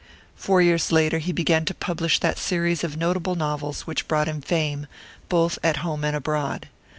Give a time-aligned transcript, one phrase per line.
[0.35, 4.41] Four years later he began to publish that series of notable novels which brought him
[4.41, 4.87] fame,
[5.29, 6.69] both at home and abroad.